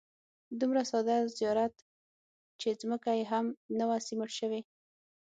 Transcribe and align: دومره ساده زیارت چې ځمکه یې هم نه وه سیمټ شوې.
دومره 0.59 0.81
ساده 0.91 1.17
زیارت 1.37 1.73
چې 2.59 2.67
ځمکه 2.81 3.11
یې 3.19 3.25
هم 3.31 3.45
نه 3.77 3.85
وه 3.89 3.97
سیمټ 4.07 4.31
شوې. 4.39 4.61